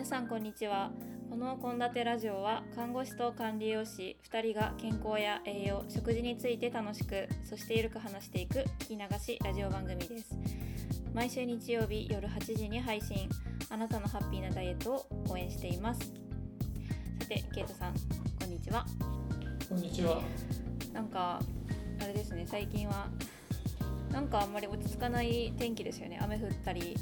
[0.00, 0.90] 皆さんこんにちは。
[1.28, 10.34] この献立ラジオは看護師と管理栄養士2人が健康や栄養食事について楽しくそしてゆるく話していく聞き流しラジオ番組です。
[11.12, 13.28] 毎週日曜日夜8時に配信
[13.68, 16.00] あなたのハッピーなダイエットを応援しています。
[16.00, 18.86] さてケイトさんこんにちは。
[19.68, 20.22] こんにちは。
[20.94, 21.38] なんか
[22.02, 23.08] あれですね最近は
[24.10, 26.18] なんかあんまり落ち着かない天気ですよね。
[26.22, 26.96] 雨降ったり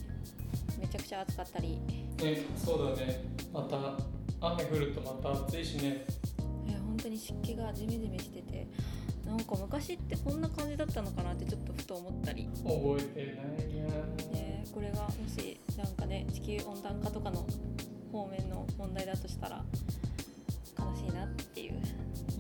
[0.81, 1.81] めちゃくちゃ暑かったり
[2.25, 3.25] ね、そうだね。
[3.53, 3.97] また
[4.41, 6.05] 雨降るとまた暑いしね。
[6.67, 8.67] いや本当に湿気がジメジメしてて
[9.25, 13.85] なんか昔ってこんな感じだったのかなってちょっとふと思ったり、覚えてないや。
[14.33, 17.47] ね、これがもしなんかね地球温暖化とかの
[18.13, 19.65] 方面の問題だとしたら
[20.79, 21.75] 悲しいなっていう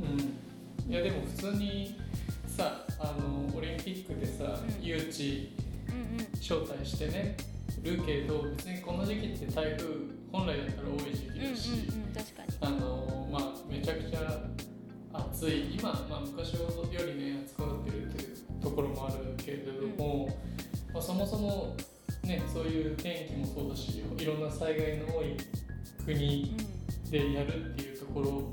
[0.02, 0.92] うん。
[0.92, 1.98] いやでも普通に
[2.46, 5.48] さ、あのオリンピックでさ、うん誘致
[6.40, 7.36] 招待してね。
[7.82, 9.86] るけど別にこの時期って台風
[10.32, 12.14] 本来だったら多い時期うんうんだし、うん。
[12.14, 14.40] 確かにあのまあめちゃくちゃ
[15.12, 16.68] 暑い今、まあ、昔よ
[17.06, 20.28] りね暑くなってるっていうところもあるけれども、
[20.92, 21.76] まあ、そもそも
[22.24, 25.36] ねそういう天気もそうだしいろんな災害の多い
[26.04, 26.56] 国
[27.10, 28.52] でやるっていうところ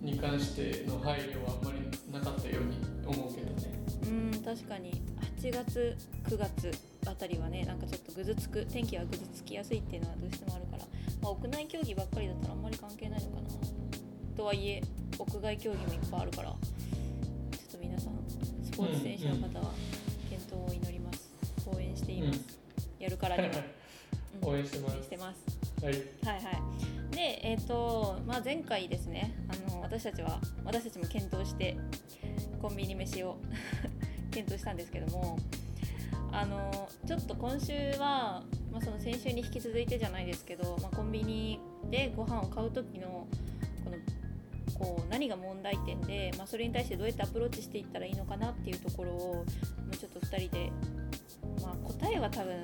[0.00, 2.92] に関しての配慮はあんまりなかったように。
[3.06, 3.72] 思うけどね。
[4.06, 5.02] うん、うん、確かに。
[5.40, 5.96] 8月
[6.28, 6.70] 9月
[7.06, 10.84] あたりはねなんかちょっとぐずつく天気がぐずつきやすいっていうのはどうしてもあるから、
[11.20, 13.48] まあ、屋内競技ばっかりだったらあんまり関係ないのかな。
[14.36, 14.82] とはいえ
[15.18, 16.56] 屋外競技もいっぱいあるからちょっ
[17.72, 18.14] と皆さん
[18.64, 19.72] スポーツ選手の方は
[20.30, 21.30] 健闘を祈ります。
[21.66, 22.40] 応援しています、
[22.98, 23.48] やるからには、
[24.42, 24.78] うん応援して
[25.16, 25.84] ます。
[25.84, 26.92] はい、はいはい。
[27.14, 31.76] でえっ、とまあ前回ですねあの私たちは私たちも検討して
[32.60, 33.36] コンビニ飯を
[34.32, 35.38] 検討したんですけども
[36.32, 41.60] あのちょっと今週は、まあ、その先週に引き続いてじゃないですけど、まあ、コンビニ
[41.90, 43.26] でご飯を買う時の
[43.84, 43.96] この
[44.78, 49.44] こう何が問題点で、まあ、それに対してどうやってアプローチしていったらいいのかなっていうところをも
[49.92, 50.72] うちょっと2人で、
[51.62, 52.56] まあ、答えは多分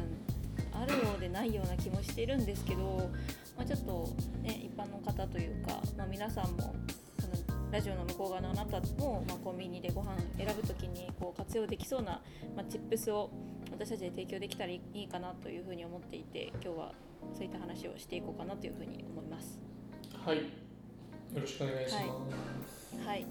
[0.73, 3.11] あるようでないような気もしてるんですけど、
[3.57, 4.09] まあ、ちょっと
[4.43, 6.75] ね一般の方というか、まあ、皆さんも
[7.19, 12.23] そのラジオの向こう側のあなたも、まあ、コンビニでご飯選ぶ時にこう活用できそうな、
[12.57, 13.31] ま、チップスを
[13.71, 16.93] 私たちで提供できたらいいかなというふうに思っていて今日は
[17.35, 19.59] そういった話をしていこうかなというふうに思います。
[20.25, 20.43] はい、よ
[21.41, 22.01] ろしくお願いしま
[22.67, 22.99] す。
[23.07, 23.27] はい、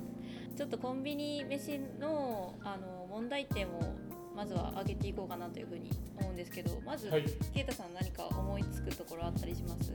[0.55, 3.95] ちょっとコンビニ飯のあの問題点を
[4.35, 5.89] まずは上げていこうかなというふうに
[6.19, 7.23] 思うんですけどまず、はい。
[7.53, 9.91] ケイタさん何か思いつくところあったりします？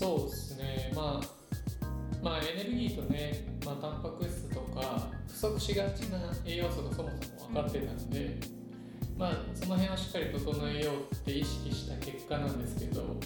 [0.00, 8.38] そうですね、まあ、まあエネルギーとね、まあ、タンパク質とか不足しがちな栄養素がそもそも分かってたので、
[9.18, 13.16] まあ、その辺をしっかり整えようって意識した結果なんですけど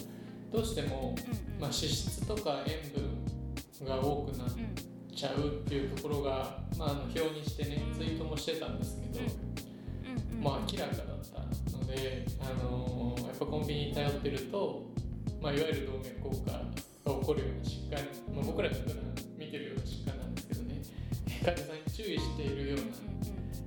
[0.51, 1.15] どうしても、
[1.59, 9.21] まあ、脂質とか塩分が多くなっうんちゃうっていうところが、まあ、あの表にしてねツイートもしてたんですけど、
[10.41, 14.91] まあ、明らかだったので、あのーやっぱコンビニに頼ってると、
[15.41, 18.05] まあ、いわゆる動脈硬化が起こるような疾患、
[18.35, 18.97] まあ、僕らが普段
[19.37, 20.81] 見てるような疾患なんですけどね。
[21.43, 22.83] 患者さんに注意しているような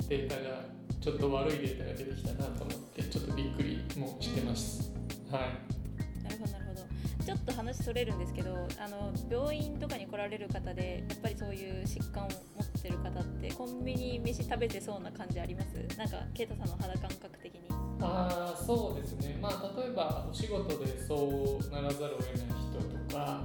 [0.08, 0.75] データが
[1.06, 4.90] ちょっと悪いデータが出てきたなと思ってちょっとびっくりもしてます。
[5.30, 6.24] はい。
[6.24, 7.24] なるほどなるほど。
[7.24, 15.96] ちょっと話それるんですけどあの病院とかに来られる方でやっぱりそういう疾患を持ってる方ってコンビニ飯食べてそうな感じあります？
[15.96, 17.60] なんかケイタさんの肌感覚的に。
[18.00, 22.36] あーそうですね、まあ、例えばお仕事でそうならざるを得ない
[22.68, 23.44] 人とか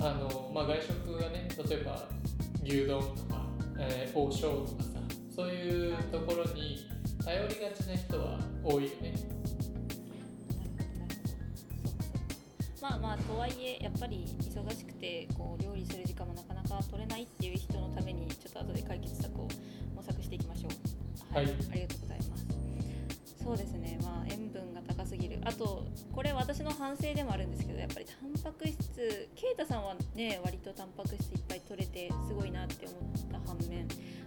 [0.00, 2.08] あの、まあ、外食がね例えば
[2.64, 3.46] 牛丼とか、
[3.78, 4.88] えー王将とかさ
[5.34, 6.88] そういうところに
[7.26, 9.14] 頼りがちな人は多いよね。
[12.80, 19.48] まあまあとはいえやっぱり忙しくてこう料理する時間もなかなか取れないっていう人のためにちょっと後で解決策を
[19.96, 21.34] 模索していきましょう。
[21.34, 21.46] はい。
[21.46, 22.05] ありがとうございます
[23.46, 33.86] そうですねまあ塩分が高すぎるあとこれ私の反省でもあるんですけどやっぱりタンパク質ケイタさんはね割とタンパク質いっぱい取れてすごいなって思った反面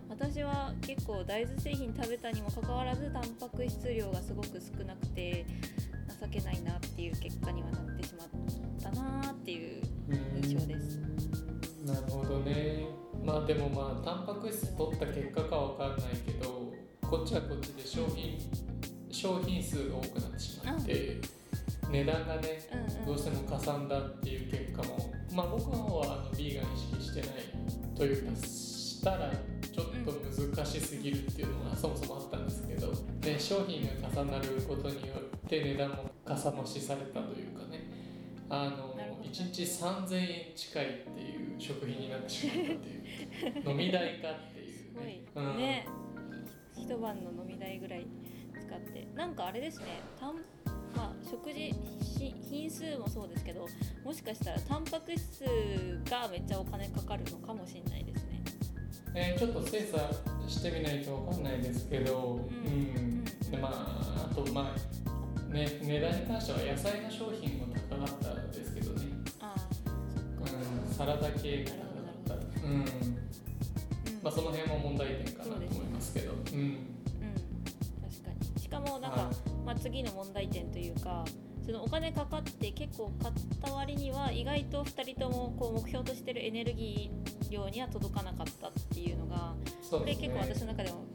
[0.10, 5.46] 私は結構大豆製品食べたにもかかわらずタンパク質量がすごく少なくて
[6.22, 8.28] 情けないなっていう結果にはなってしまっ
[8.82, 9.84] たなっていう
[10.42, 10.98] 印象です。
[11.86, 12.88] なるほどね。
[13.24, 18.38] まあでもまあタンパク質取った結果かわかんないけどこっちはこっちで商品
[19.12, 21.18] 商品数が多くなってしまって、
[21.90, 23.06] 値段がねうんうん。
[23.06, 27.30] どうしてもかさんだっていう結果もまあ僕の方はあのビーガン意識してない
[27.96, 29.32] というかしたら
[29.72, 35.14] ちょっと難しすぎるっていうのがそもそもあったんですけど、で商品が重なることによ
[35.46, 38.00] って値段もかさ増しされたというかね。
[38.52, 43.70] あのなるほど1日3000円近いっていう食費になってしまったっていう。
[43.70, 45.22] 飲み代かっていうすごいね。
[45.36, 45.58] うん。
[45.58, 45.88] ね
[46.76, 48.08] 一晩の飲み代ぐらい
[48.70, 49.08] 使って。
[49.16, 50.02] なんかあれですね。
[50.20, 50.36] たん
[50.96, 51.74] まあ食事
[52.04, 53.68] し品数もそうですけど
[54.04, 55.44] もしかしたらタンパク質
[56.10, 58.42] がめっちゃお金かかるのかもしれないですね。
[59.16, 59.98] えーちょっと精査
[60.48, 62.74] してみないとわかんないですけど、ううん。
[62.82, 64.74] んでまああとま
[65.50, 69.08] あね値段に関しては野菜の商品も高かったですけどね、
[69.40, 69.92] ああそっか
[70.88, 72.86] うん、サラダ系が高かったうんうん。
[74.24, 76.34] まあその辺も問題点かなと思いますけど。
[76.54, 76.89] うん
[78.90, 79.50] もなんか、はい。
[79.66, 81.24] まあ、次の問題点というか
[81.66, 89.54] そのお金かかって結構買った割には意外と2人ともこう目標としてるエネルギー量には届かなかったっていうのが
[89.92, 91.06] これ結構私の中でも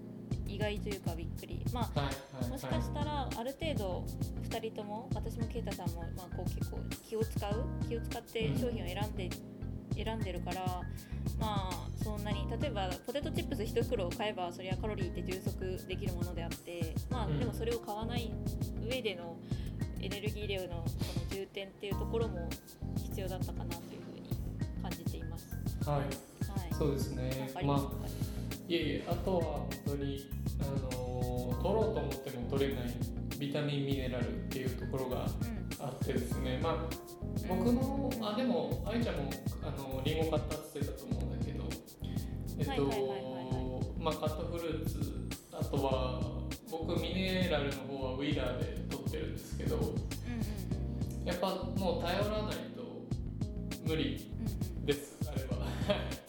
[0.46, 1.64] 意外というかびっくり。
[1.72, 4.04] まはいはいあもしかしたらある程度
[4.48, 6.78] 2人とも私も啓太さんもまあこう結構
[7.08, 9.30] 気を使う気を使って商品を選んで、
[9.96, 10.64] 選んでるから
[11.38, 17.38] まあそんなに例えばポテトチップス1袋を買えばそれはカロリーって充足できるものであってまあうん。
[17.38, 18.30] でもそれを買わない
[18.88, 19.36] 上での
[20.00, 20.84] エネルギー量のこ
[21.20, 22.48] の重点っていうところも
[22.96, 25.54] 必要だったかなというふうに感じています。
[25.88, 25.98] はい。
[26.00, 26.08] はい。
[26.76, 27.50] そうですね。
[27.64, 27.78] まあ
[28.68, 30.30] いえいえあとは本当に
[30.60, 32.84] あのー取ろうと思っても取れない
[33.38, 35.26] ビタミンミネラルっていうところが
[35.80, 36.60] あってですね。
[36.62, 39.30] まあ僕のあでも愛ちゃんも
[39.62, 41.64] あのリンゴ買ったって言ってたと思うんだけど
[42.58, 46.20] えっとまあカットフルーツあとは
[46.70, 49.98] 僕ミネラルの方はウィダーで取ってるんですけどうんうんうん。
[51.24, 52.82] やっぱもう頼らないと
[53.86, 55.64] 無理うんうんですあれは。
[55.64, 56.24] はい。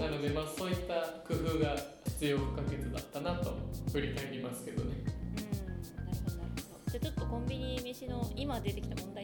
[0.00, 0.94] なので、まあ、そういった
[1.28, 1.76] 工夫が
[2.06, 3.54] 必要不可欠だったなと
[3.92, 4.96] 振り返りますけどね。
[4.96, 6.90] うん、なるほどなるほど。
[6.90, 9.19] じゃあちょっとコンビニ飯の今出てきた問題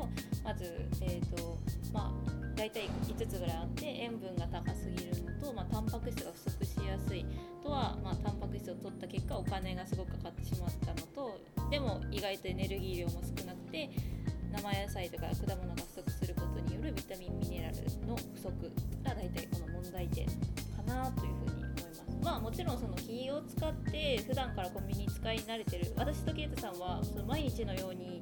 [0.00, 0.08] と
[0.44, 1.58] まずえっ、と
[1.92, 7.24] まあ大体5つぐらいあって塩分が高すぎるのと、まあ、タンパク質が不足しやすい
[7.62, 13.88] とは、まあ、タンパク質を取った結果お金がすごくかかってしまったのとでも意外とエネルギー量も少なくて
[14.52, 17.76] 生野菜とか果物が不足することによるビタミンミネラル
[18.06, 18.50] の不足
[19.04, 20.32] が大体この問題点か
[20.86, 22.02] なというふうに思います。
[22.22, 28.19] まあもちろんその気を使って普段からコンビニ使い慣れてる私とケイトさんはその毎日のように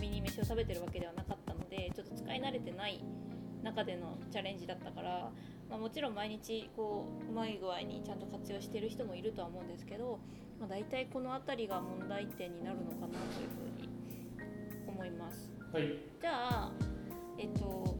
[0.00, 3.04] ンビニ飯を食べてるわけではなかったのでちょっと使い慣れてない
[3.62, 5.30] 中でのチャレンジだったから、
[5.68, 10.18] まあ、もちろん毎日こううまい具合にちゃんと活用してる人もいるとは思うんですけど、
[10.58, 13.90] まあ、大体この辺りが問題点になるのかなというふうに
[14.88, 15.52] 思います。
[15.72, 15.84] はい。
[16.20, 16.72] じゃあ、
[17.38, 17.96] えっと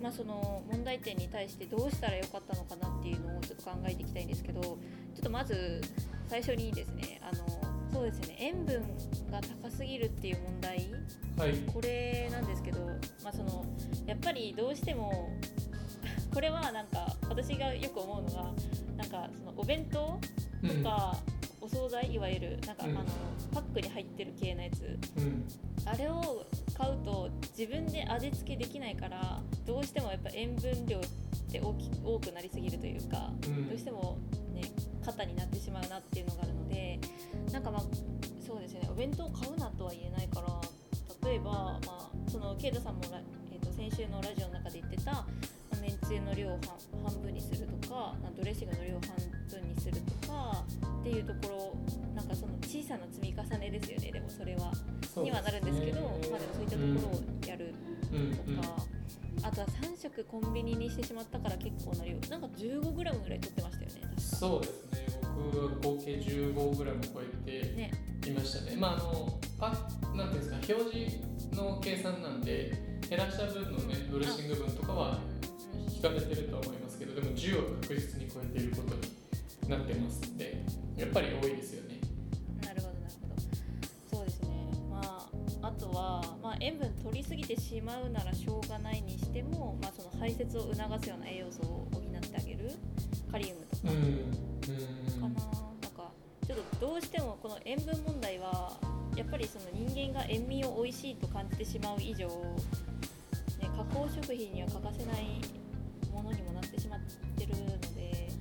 [0.00, 4.78] まあ、その問題点に対してどうしたらよかったのかなっていうのをちょっと考えていきたいんですけどちょ
[5.20, 5.80] っとまず
[6.28, 7.61] 最初にですねあの
[7.92, 8.36] そうですね。
[8.40, 8.82] 塩分
[9.30, 10.88] が高すぎるっていう問題。
[11.36, 11.54] はい。
[11.72, 12.80] これなんですけど、
[13.22, 13.64] まあ、その
[14.06, 15.28] やっぱりどうしても
[16.32, 18.52] これはなんか私がよく思うのが
[18.96, 20.18] なんかそのお弁当
[20.66, 21.16] とか、
[21.60, 22.96] お惣菜いわゆるなんか、うん。
[22.96, 23.04] あの
[23.52, 24.98] パックに入ってる系のやつ。
[25.18, 25.44] うん。
[25.84, 31.00] あれを買うと自分で味付けできないからどうしてもやっぱ塩分量っ
[31.50, 33.68] て大き多くなりすぎるというか、うん。
[33.68, 34.18] どうしても
[34.54, 34.62] ね
[35.04, 36.91] 肩になってしまうなっていうのがあるので
[37.62, 37.82] なんかまあ
[38.44, 38.88] そうですね。
[38.90, 40.48] お弁当を買うなとは言えないから
[41.30, 43.20] 例えば、まあ、そのケイトさんもラ、
[43.52, 46.58] えー、と先週のラジオの中で言ってた、まあめんつゆの量を
[46.92, 49.14] 半半分にするとかまあドレッシングの量を半
[49.48, 50.64] 分にするとか
[51.00, 51.74] っていうとこ
[52.06, 54.10] ろなんかその小さな積み重ねですよね。
[54.10, 54.72] でもそれは。
[55.22, 57.74] にはなるんですけど、まあ、でもそういったところをやる
[58.12, 58.82] うんとか、
[59.42, 62.16] あとは3食コンビニにしてしまったから結構な量。
[62.30, 64.22] なんか 15g ぐらい取ってましたよね確か。
[64.22, 64.91] そうですね。
[65.42, 67.90] 僕は合計 15g 超えてね。
[68.26, 68.76] いましたね。
[68.76, 69.68] まああのパ
[70.16, 71.18] なんていうんですか表示
[71.54, 72.72] の計算なんで
[73.08, 75.18] 減らした分のねドレッシング分とかは
[75.94, 80.64] 引かれてるとは思いますけど、でも10は確実に超えていることになってますんで、
[80.96, 81.98] やっぱり多いですよね。
[82.64, 84.16] なるほどなるほど。
[84.16, 84.48] そうですね。
[84.90, 85.28] ま
[85.62, 92.70] ああとは、まあ、塩分取りすぎてしまうならしょうがないにしても、まあ、その排泄を促すような栄養素を補ってあげる。
[93.30, 93.61] カリウム
[97.12, 98.72] してもこの塩分問題は
[99.14, 105.38] やっぱりその人間が塩味を美味しいと感じてしまう以上、ね、加工食品には欠かせない
[106.10, 107.00] ものにもなってしまっ
[107.36, 108.32] てるので、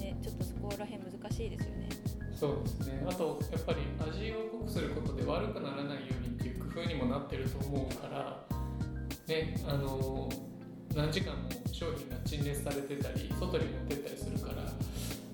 [0.00, 1.88] ね、ちょっとそこら辺難しいですよね。
[2.34, 3.04] そうですね。
[3.06, 8.42] あとやっぱり味を濃くすることで悪くならないようにっていう工夫にもなってると思うから、
[9.26, 10.30] ね、あの
[10.96, 13.96] 何時間も商品が陳列されてたり外に持って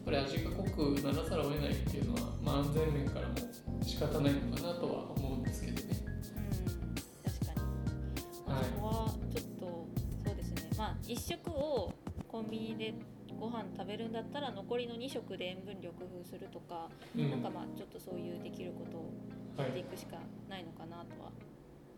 [0.07, 3.35] ぱり味が濃くならざるを得ないっていうのは、まあ、安全面からも
[3.83, 5.97] 仕方ないのかなとは思うんですけどね。
[5.99, 9.87] うん、確かに、そこはちょっと
[10.25, 11.93] そうですね、まあ、1食を
[12.29, 12.95] コンビニで
[13.41, 19.13] ご飯食べるんだったら残りの2食で塩分量工夫するとか、うん、なんかまあちょっとそういうできることを
[19.59, 21.33] やっていくしかないのかなとは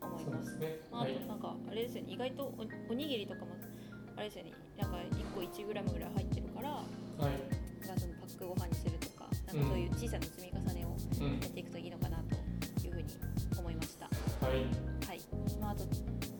[0.00, 0.48] 思います。
[0.48, 0.80] はいすね。
[0.90, 2.54] まあ、となんかあれですよね、意外と
[2.88, 3.48] おにぎりとかも
[4.16, 5.84] あれですよね、なんか1個 1g ぐらい
[6.14, 6.84] 入ってるから、は
[7.28, 7.47] い、
[8.38, 13.08] なんかそのパックご飯にするとかなんかそういう小さな積み重ねをうんやっていくといいのかなというふうに
[13.58, 14.06] 思いました。
[14.06, 14.56] はい
[15.06, 15.20] はい。
[15.60, 15.84] まあ、あと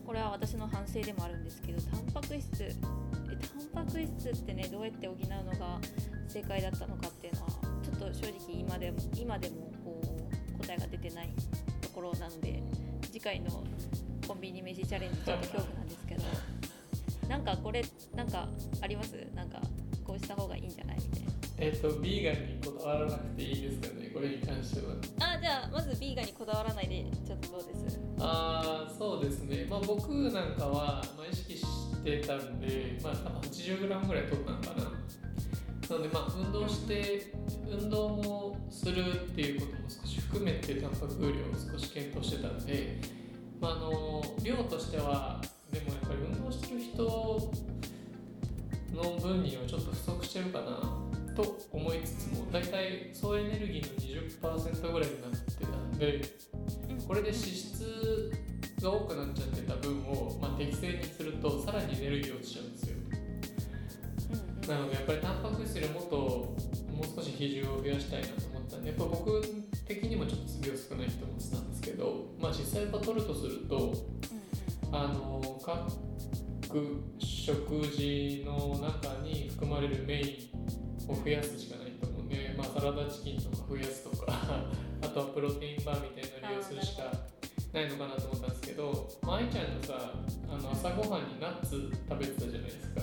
[0.05, 2.73] これは私の反省でもあるんですけどタンパク質え
[3.73, 5.79] タンパク質ってねどうやって補うのが
[6.27, 7.49] 正解だったのかっていうのは
[7.83, 10.01] ちょっと正直今でも今でもこ
[10.57, 11.29] う答えが出てない
[11.81, 12.63] ところなので
[13.03, 13.63] 次回の
[14.27, 16.23] コンビニ飯チャレンジちょっと恐怖なんですけど
[17.27, 17.83] なんかこれ
[18.15, 18.47] なんか
[18.81, 19.15] あります？
[19.35, 19.61] なんか
[20.03, 20.97] こうした方がいいんじゃない？
[20.97, 21.18] みたいな。
[21.61, 24.09] えっ、とビーガンにこだわらなくていいですかね？
[24.13, 24.93] これに関しては。
[25.19, 27.99] あじゃあまずビーガンにこだわらないでちょっとどうです？
[28.19, 29.67] ああそうですね。
[29.69, 31.65] まあ僕なんかは、まあ、意識し
[32.03, 34.83] てたんでまあ多分 80g ぐらい取ったのかな。
[35.89, 37.33] なのでまあ運動して
[37.69, 41.33] 運動もするっていうことも少し含めてタンパク量を
[41.73, 43.01] 少し検討してたんで、
[43.59, 47.03] まあ、あの量としてはでもやっぱり運動してる人
[48.93, 50.88] の分にはちょっと不足してるかな
[51.43, 56.21] と思いつつも大体総エネルギーの20%ぐらいになってたんで
[57.07, 58.31] これで脂質
[58.81, 62.95] が多くなっちゃってた分を、まあ、適正にするとさらにエネルギー落ちちゃうんですよ。
[64.67, 66.55] なのでやっぱりタンパク質よりもっとも
[67.01, 69.41] う少し比重を増やしたいなと思ったんでやっぱ僕
[69.87, 73.93] 的にもちょっと量少ないと思ってたんですけどまあ実際やっぱ取るとすると
[74.91, 75.59] あの
[76.69, 80.48] 各食事の中に含まれるメイン
[81.09, 84.29] を増やすしかないと思うんで、まあ、サラダチキンとか増やすとか
[85.01, 87.11] あとはプロテインバーみたいなの利用するしか
[87.73, 90.13] ないのかなと思ったんですけど、まあ、愛ちゃんのさ
[90.49, 93.01] あの朝ごはんにナッツ食べてたじゃないですか、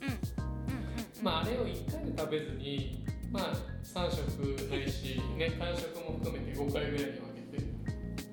[0.00, 7.64] うんうんうんまあ、あれを1回で食べずに、まあ、3食ないし、ね、間食も含めて5回ぐらいに分けて、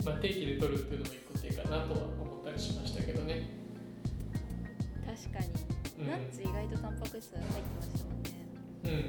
[0.06, 3.50] まあ、定期で取るっていうのも1個手かなとは思ったりしましたけどね。
[5.06, 6.08] 確かに、うん。
[6.08, 8.11] ナッツ意外とタンパク質入ってました
[8.84, 9.06] うんうんうん。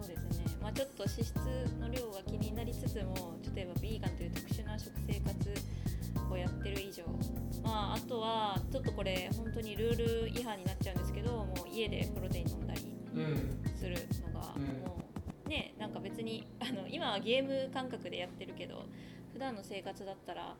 [0.00, 0.44] そうですね。
[0.62, 1.34] まあちょっと脂質
[1.80, 5.54] の量が気になりつつも例えばビーガンという特殊な食生活
[6.30, 7.04] をやってる以上。
[7.62, 12.82] まああとはちょっとこれ本当にルール違反になっちゃうんですけどもう家でプロテイン飲んだり
[13.14, 13.96] うんする
[14.32, 14.62] のが、うん。
[14.82, 15.02] も
[15.46, 18.84] うねなんか別にあの今はゲーム感覚でやってるけど
[19.32, 20.54] 普段の生活だったら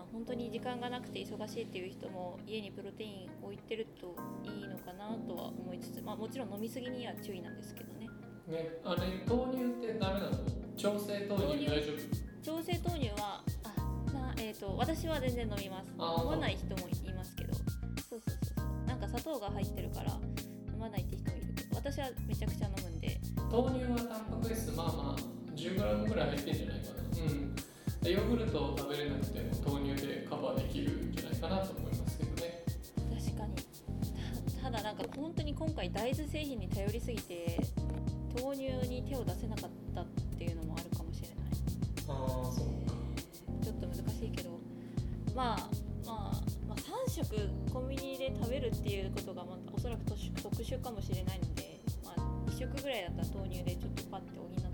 [0.00, 8.08] まあ本当に時間がなくて忙しいっていう人も家にプロテイン置いてるといいのかなとは思いつつまあもちろん飲みすぎには注意なんですけどね。
[8.48, 10.38] ね、あれ豆乳ってダメなの？
[10.76, 11.92] 調整豆乳大丈
[12.42, 15.90] 調整豆乳はあな、えー、と私は全然飲みます。
[15.92, 17.54] 飲まない人もいますけど。
[17.54, 17.64] そう
[18.08, 18.86] そうそうそう。
[18.86, 20.12] なんか砂糖が入ってるから
[20.72, 21.76] 飲まないって人もいるけど。
[21.76, 23.20] 私はめちゃくちゃ飲むんで。
[23.50, 25.16] 夫豆乳はタンパク質まあまあ
[25.54, 27.00] 10g ぐらい入ってんじゃないかな。
[27.02, 27.54] うん。
[27.54, 27.60] で
[28.02, 32.64] ヨーグルトを食べれなくても豆乳でカバーできるんじゃないかなと思いますけどね。
[32.96, 33.54] 確かに。
[34.56, 37.60] たただなんか本当に今回大豆製品に頼りすぎて
[38.42, 40.06] 豆乳に手を出せなかったっ
[40.38, 41.36] ていうのもあるかもしれない。
[42.08, 42.12] あ
[42.48, 42.94] あそうか。
[43.62, 44.50] ちょっと難しいけど
[45.34, 45.56] まあ
[46.06, 46.76] まあ、まあ、
[47.06, 47.36] 3食
[47.72, 54.69] コンビニで食べるっていうことがまたおそらく特殊特殊かもしれないので、まあ、2食ぐらいだったら豆乳でちょっとパッて補って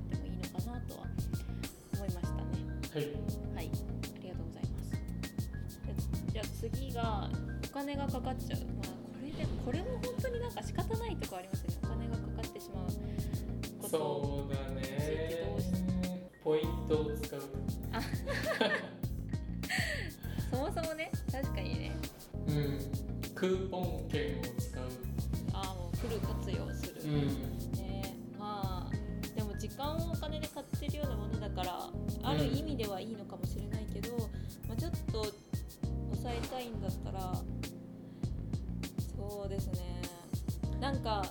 [2.96, 3.04] はい。
[3.04, 3.12] はい。
[3.12, 3.70] あ
[4.22, 4.96] りがとうございます。
[6.32, 7.28] じゃあ次が
[7.62, 8.60] お金がかかっちゃう。
[8.60, 11.76] まあこれでこれも本当になんか仕方ないとこありますよね。
[11.84, 12.86] お金がかかってしまう
[13.82, 13.88] こと。
[13.90, 14.86] そうだね。
[16.42, 17.42] ポイントを使う。
[20.50, 21.94] そもそもね確かにね。
[22.48, 22.78] うん。
[23.34, 24.25] クーポン券
[32.76, 34.16] 味ではいいのかもしれないけど、
[34.68, 35.24] まあ、ちょっと
[36.12, 37.32] 抑えたいんだったら
[39.16, 40.02] そうですね。
[40.80, 41.24] なんか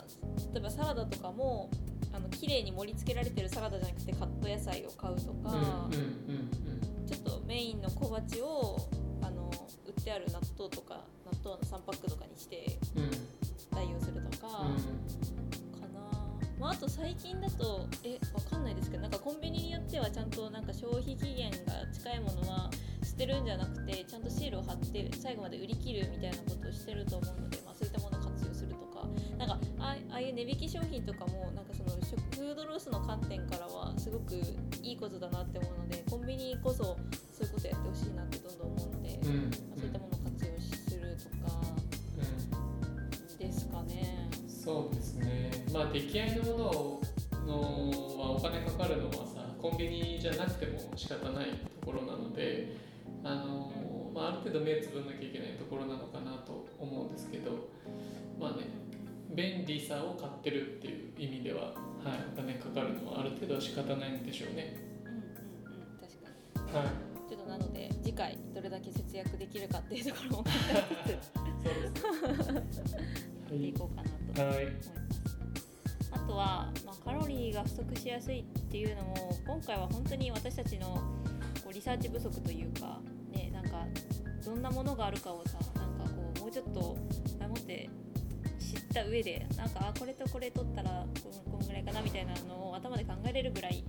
[0.54, 1.70] 例えばサラダとかも
[2.12, 5.88] あの綺麗に盛り付けられてるサラダじゃなくてカット野菜を買うとか、
[7.06, 8.78] ちょっとメインの小鉢を
[9.22, 9.52] あの
[9.86, 12.80] 売ってある納豆とか納豆の3パックとかにして
[13.72, 14.66] 代用するとか。
[16.65, 22.72] まあ、あと最近だとえわかんないですけどなんかコンビニによってはちゃんとなんか消費期限が近いものは
[23.03, 29.05] 捨てるんじゃなくてちゃんとシールを貼って最後まで売り切るみたいなことをしてると思うので、まあ、そういったものを活用するとか。
[29.38, 34.34] なんかあああいう値引き商品とかもなんかその食フードロスの観点からはすごく
[34.81, 36.95] いいことだなって思うのでコンビニこそそ
[37.41, 39.29] ういうことやってほしいなってどんどん思うので、うん。
[39.29, 41.75] うんまあ、そういったものを活用するとか
[43.38, 47.01] ですそうですねまあ出来合いのも
[47.46, 52.77] ののはお金かかるのはさコンビニじゃなくても仕方ないところなので
[53.25, 57.67] あの、まあ、ある程度目つぶんなきゃいけないところなのかなと思うんですけど
[58.39, 58.70] まあね
[59.36, 61.74] 便利さを買ってるっていう意味では、はい、
[62.34, 64.77] お金かかるのはある程度は仕方ないんでしょうね。
[65.03, 65.34] うんうんうん
[66.00, 66.32] 確か
[66.72, 70.50] にはい、ちょっとなので次回どれだけ節約できるかっていうところも考
[71.03, 72.96] そうです。
[73.51, 75.25] えていこうかなとはい、はい、思います。
[76.15, 80.95] あとは、まあ、カロリーが不足しやすいっていうのも今回は本当に私たちの
[81.63, 83.00] こうリサーチ不足というか、
[83.31, 83.86] ね、なんか
[84.45, 86.98] どんなものがあるかをさなんかこうもうちょっと
[87.38, 87.89] 前もって
[88.60, 91.05] 知った上でなんかあこれとこれ取ったら
[91.51, 93.84] こんぐらいかなみたいなのを頭で考えれるぐらい、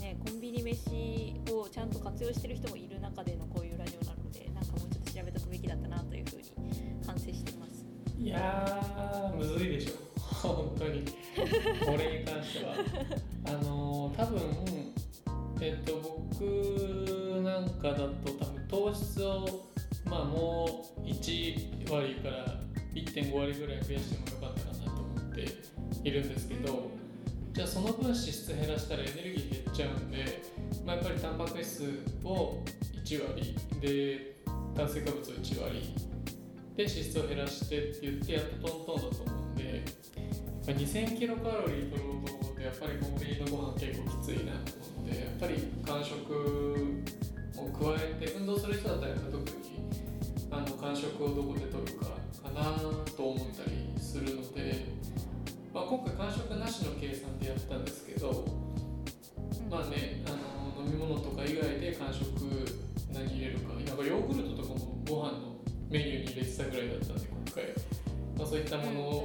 [0.00, 6.52] ね、コンビニ飯をちゃんと活用してる人もいる中でのこういうラジオなのでなんかもうちょっと調べとくべきだったなというふうに
[7.06, 7.84] 反省してます。
[8.18, 9.92] いやーむずいでしょ
[10.48, 11.04] 本当に
[11.86, 12.74] これに関しては
[13.46, 14.40] あのー多分
[15.60, 19.66] えっと僕なんかだと多分糖質を
[20.06, 22.60] まあもう1割から
[22.94, 26.90] 1.5割ぐらい増やしてもよかったかなと思っているんですけど
[27.52, 30.42] じゃあその分脂質減らしたらエネルギー減っちゃうんで、
[30.84, 32.62] まあ、やっぱりタンパク質を
[33.04, 34.36] 1割で
[34.74, 35.94] 炭水化物を1割
[36.76, 39.55] で脂質を減らしてって言ってやっとトントンだと思うんで、まあ、
[40.72, 45.54] 2000キロカロリー取ろうと思うとやっぱりコンビニのご飯結構きついなと思うのでやっぱり
[45.86, 47.04] 間食
[47.56, 49.46] を加えて運動する人だったら特に
[50.50, 52.06] あの間食をどこで取るか
[52.42, 52.76] かな
[53.16, 54.86] と思ったりするので、
[55.72, 58.44] まあ、今回間食なしの計算でやったんですけど
[59.70, 62.26] まあねあの飲み物とか以外で間食
[63.12, 65.56] 何入れるかなんかヨーグルトとかもご飯の
[65.90, 67.64] メニューに入れてたぐらいだったんで今回、
[68.36, 69.15] まあ、そういったものを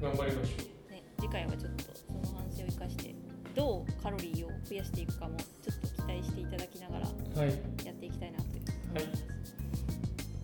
[0.00, 3.14] 頑張りましょね、次回はちょっとその反省を生かして
[3.54, 7.48] どうカロリーを増やしていくかもちょっと期待していただきながらうはい。
[7.84, 9.24] やっていきたいなと思います、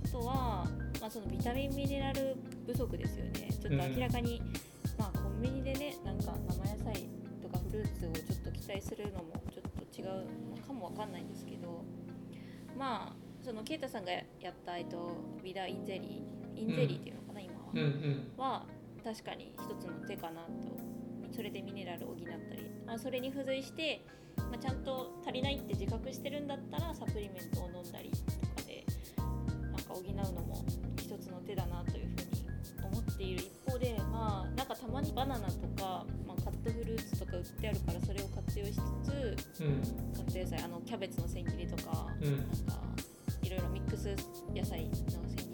[0.06, 0.34] あとは、
[1.00, 2.36] まあ、そのビタミンミネラル
[2.66, 3.48] 不足ですよね。
[3.62, 4.42] ちょっと明らかに、
[4.98, 7.08] まあコンビニでねなんか生野菜
[7.40, 10.06] とかフルーツをちょっと期待するのもちょっと違う
[10.56, 11.84] のかもわかんないんですけど
[12.76, 18.32] まあそのケイタさんがやった、えっと、ビダインゼリーインゼリーっていうのかな、今は、うんうん。
[18.36, 18.66] は
[19.04, 20.94] 確かに一つの手かなと。
[21.34, 28.84] それでミネラルを補ったり、まあ、それに付随して、まあ、ちゃんと足りないって自覚してるんだったらサプリメントを飲んだりとかで
[29.18, 30.64] なんか補うのも
[30.96, 33.42] 一つの手だなというふうに思っている。
[33.42, 38.76] 一方でまあなんかたまにバナナとか、まあ、カットフルーツとか売ってあるからそれを活用しつ
[39.56, 39.82] つうん。
[40.14, 42.36] カット野菜あのキャベツの千切りとかうん。
[42.36, 42.54] なんか
[43.42, 44.14] いろいろミックス
[44.54, 44.90] 野菜の
[45.36, 45.53] 千切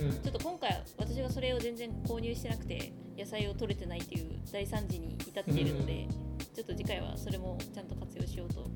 [0.00, 0.12] うん。
[0.12, 6.08] ちょっと今回私がそれを全然購入してなくて野菜を取れてないっていう大惨事に至っているので、
[6.54, 8.68] ちょっと次回はそれもちゃんと活用しようと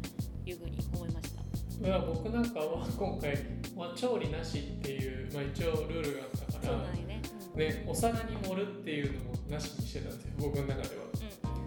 [0.45, 1.41] いうふうに思いました。
[1.87, 3.39] いや僕なんかは今回、
[3.75, 7.23] まあ、調理なしっていう、まあ、一応ルールがあったからそうなんよね。
[7.55, 11.05] ね、お皿に盛るっていうのもなしにしてたんですよ僕の中では。
[11.05, 11.55] うん。
[11.55, 11.61] うん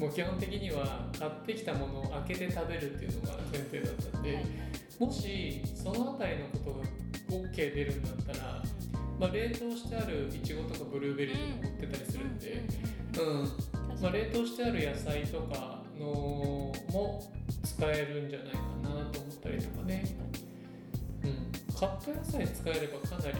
[0.00, 4.44] もう基本的には買ってきたものを開けて食べるっていうのが前提だったんで、はい
[5.00, 8.62] もしその辺りのことが OK 出るんだったら、
[9.20, 12.64] まあ、冷凍してあるいちごとかブルーベリーとか売ってたりするんで、
[13.18, 17.30] うんまあ、冷凍してある野菜とかのも
[17.62, 20.04] 使えるんじゃないかなと思ったりとかね、
[21.22, 23.36] うん、カット野菜使えればかなり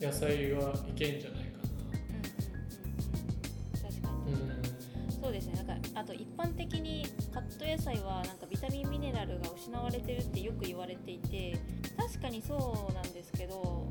[0.00, 1.58] 野菜はいけんじゃないか
[3.82, 4.14] 確かな。
[4.26, 4.32] に。
[4.32, 5.20] うん。
[5.20, 5.54] そうですね。
[5.54, 11.58] なんかあと一般的にカット野菜はなんかビタミンミネラルが失われてるってよく言われていて
[11.96, 13.90] 確かにそうなんですけど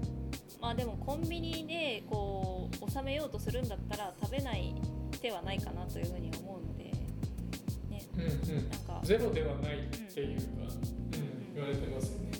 [0.61, 4.75] まあでもコンビニでこう収めようとするんだったら食べない
[5.21, 6.83] 手はないかなというふうに思うので
[7.89, 8.05] ね。
[8.15, 8.69] うんうん。
[8.69, 8.99] なんか。
[9.03, 10.43] ゼロではないっていうか、
[11.13, 12.31] うん、言われてますよね。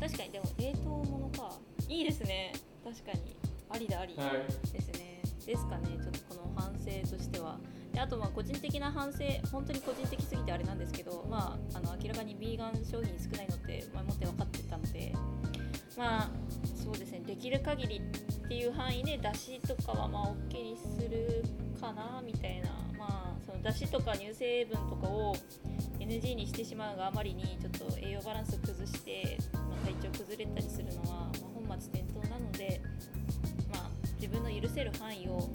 [0.00, 1.52] 確かにでも冷凍ものか。
[1.88, 2.52] いいですね。
[2.84, 3.36] 確かに。
[3.68, 4.14] ありだあり。
[4.16, 4.72] はい。
[4.72, 5.22] ですね。
[5.46, 5.98] ですかね。
[6.00, 7.58] ちょっとこの反省としては。
[7.92, 9.18] であとまあ個人的な反省。
[9.52, 15.12] 本当に個人的すぎてあれなんですけどまああの明らかにビーガン商品少ないのって前もって分かってたので
[16.00, 16.30] まあ
[16.82, 21.44] そうですねできる限りっていう範囲で出汁とかはまあ OK にする
[21.78, 22.70] かなみたいな。
[22.98, 25.34] まあその出汁とか乳成分とかを
[25.98, 32.80] NG にしてしまうがあまりにちょっと栄養バランス崩して、まあ、体調崩れたりするのは、まあ、本末転倒なので、
[33.72, 35.50] まあ、自分の許せる範囲を、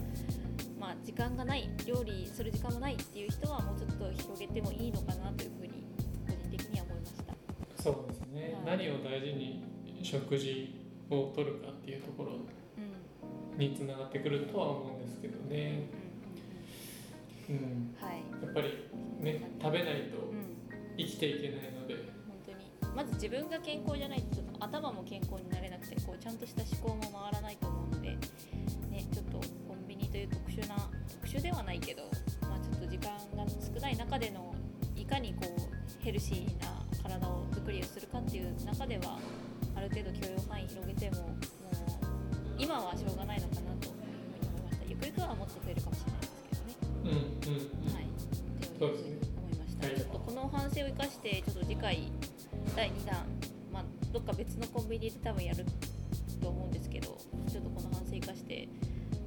[0.79, 5.85] まあ、時間がない料理する時間もないっていう人はもうちょっと広げてもいいのかなというふうに
[6.25, 7.83] 個人的には思いました。
[7.83, 9.74] そうですね、はい、何を大事に
[10.05, 10.75] 食事
[11.09, 12.33] をとるかっていうところ
[12.77, 13.57] うん。
[13.57, 15.89] につながってくるとは思うんですけどね、
[17.49, 17.55] うん。
[17.55, 18.87] うん、はい、やっぱり
[19.19, 20.45] ね食べないとうん。
[20.97, 21.95] 生きていけないので、
[22.27, 22.95] 本当に。
[22.95, 30.75] まず自分が健康じゃないとちょっと頭も健康になれなくてこうちゃんとした思考も回らないと思うので、ね、ちょっとコンビニという特殊な
[31.09, 32.03] 特殊ではないけど、
[32.43, 34.53] まあ、ちょっと時間が少ない中での
[34.95, 39.19] いかにこうヘルシーな体を作りをするかっていう中では
[39.75, 41.35] ある程度許容範囲広げてももう
[42.57, 44.85] 今はしょうがないのかなというふうに思いました。
[44.89, 46.75] ゆくゆくはもっと増えるかもしれないですけどね。
[47.03, 47.93] うんうんうん。
[47.93, 48.07] はい、
[48.79, 49.17] そうですね。
[49.37, 52.11] 思いました、はいちょっとこの反省を生かしてちょっと次回
[52.75, 53.25] 第2弾、
[53.71, 55.65] まあ、どっか別のコンビニで多分やる
[56.41, 57.17] と思うんですけど
[57.51, 58.67] ちょっとこの反省生かして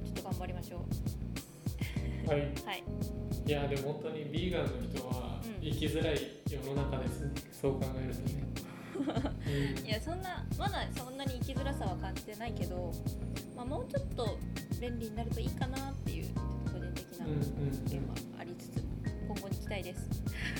[0.03, 0.85] ちょっと頑張りましょ
[2.27, 2.29] う。
[2.29, 2.39] はい。
[2.65, 2.83] はい。
[3.45, 5.61] いやでも本当にビーガンの人はうん。
[5.61, 6.17] 生きづらい
[6.49, 8.78] 世の中ですね、そう考えるとね、うん
[9.85, 12.93] いやそんなまだそんなに生きづらさは感じてないけど、
[13.55, 14.37] まあ、もうちょっと
[14.79, 16.25] 便利になるといいかなっていう
[16.65, 20.09] 個人的な意見はありつつも今後に期待です。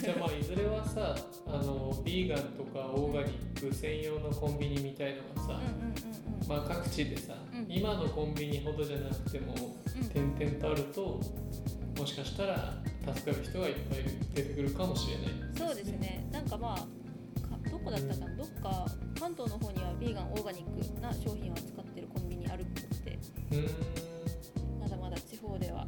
[0.02, 1.16] じゃあまあいずれはさ
[1.48, 5.60] あのビーガンとかオーガニック専用のコンビニみたいのがさ、
[6.48, 7.66] まあ、各地でさ、うん。
[7.70, 9.58] 今のコンビニほどじゃなくてもう
[10.06, 10.10] ん。
[10.10, 11.20] 点々とあると
[11.98, 12.74] もしかしたら
[13.14, 14.00] 助かる人がいっぱい
[14.34, 15.26] 出てくるかもしれない
[15.58, 16.26] そうですね。
[16.32, 16.86] なんかまあか
[17.80, 18.36] どこだったかな？
[18.36, 18.86] どっか
[19.20, 23.20] 関東の方にはビーガンオーガニックな商品を扱ってるコンビニあるっぽくて。
[24.80, 25.88] まだまだ地方では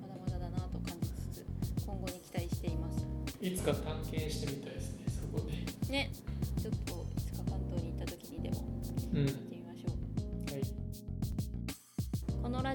[0.00, 1.46] まだまだだなと感じつつ
[1.84, 3.06] 今後に期待しています。
[3.40, 5.92] いつか探検してみたいですねそこで。
[5.92, 6.10] ね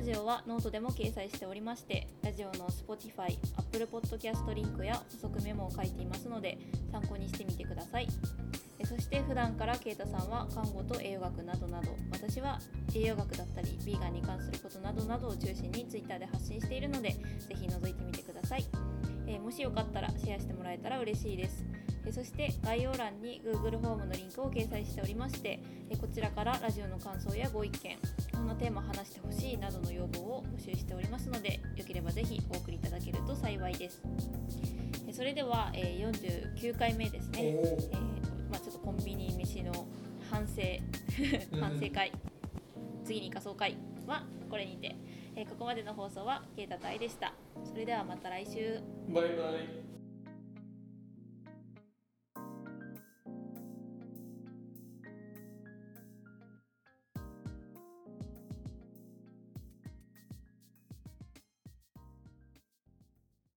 [0.05, 6.59] ジオはノートでも掲載しておりましてラジオの Spotify、Apple Podcast リンクや補足メモを書いていますので
[6.91, 8.07] 参考にしてみてください。
[8.83, 12.59] そして普段からケイタさんは看護と栄養学などなど私は
[12.93, 17.17] 栄養学だったりヴィーガンに関することなどなどを中心に Twitter で発信しているのでぜ
[17.55, 18.65] ひ覗いてみてください。
[19.27, 21.63] えーもしよかったらシェアしてもらえたら嬉しいです。
[22.05, 25.59] えーそして概要欄に Google フォームのリンクを掲載しておりまして
[25.89, 27.97] えーこちらからラジオの感想やご意見
[28.31, 34.01] こんなテーマ話してほしいなどの要望を募集しておりますのでよければぜひお送りいただけると幸いです。
[35.07, 36.11] えーそれでは、えー
[36.53, 39.87] 49回目ですね、おえーまあ、ちょっとコンビニ飯の
[40.29, 40.61] 反省
[41.53, 42.11] うん 反省会、
[43.03, 44.95] 次に仮想会はこれにて、
[45.37, 47.33] えーここまでの放送はケイタとアイでした。
[47.65, 48.79] それではまた来週。
[49.09, 49.84] バイバイ。